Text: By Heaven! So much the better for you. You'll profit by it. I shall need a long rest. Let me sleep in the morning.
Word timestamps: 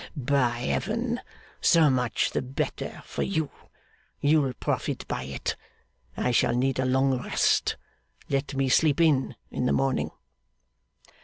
By 0.17 0.61
Heaven! 0.61 1.21
So 1.61 1.91
much 1.91 2.31
the 2.31 2.41
better 2.41 3.03
for 3.05 3.21
you. 3.21 3.51
You'll 4.19 4.53
profit 4.53 5.07
by 5.07 5.25
it. 5.25 5.55
I 6.17 6.31
shall 6.31 6.55
need 6.55 6.79
a 6.79 6.85
long 6.85 7.21
rest. 7.21 7.75
Let 8.27 8.55
me 8.55 8.67
sleep 8.67 8.99
in 8.99 9.35
the 9.51 9.71
morning. 9.71 10.09